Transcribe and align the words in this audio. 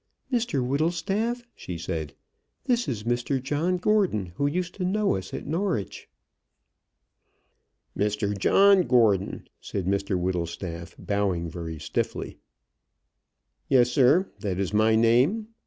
"Mr 0.33 0.67
Whittlestaff," 0.67 1.43
she 1.55 1.77
said, 1.77 2.15
"this 2.63 2.87
is 2.87 3.03
Mr 3.03 3.39
John 3.39 3.77
Gordon 3.77 4.31
who 4.37 4.47
used 4.47 4.73
to 4.73 4.83
know 4.83 5.15
us 5.15 5.31
at 5.31 5.45
Norwich." 5.45 6.09
"Mr 7.95 8.35
John 8.35 8.81
Gordon," 8.87 9.47
said 9.59 9.85
Mr 9.85 10.19
Whittlestaff, 10.19 10.95
bowing 10.97 11.51
very 11.51 11.77
stiffly. 11.77 12.39
"Yes, 13.69 13.91
sir; 13.91 14.27
that 14.39 14.57
is 14.59 14.73
my 14.73 14.95
name. 14.95 15.49